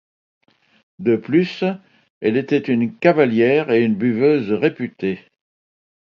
De 0.97 1.15
plus, 1.15 1.63
elle 2.21 2.35
était 2.35 2.57
une 2.57 2.91
cavalière 2.97 3.69
et 3.69 3.83
une 3.83 3.93
buveuse 3.93 4.51
réputée. 4.51 5.19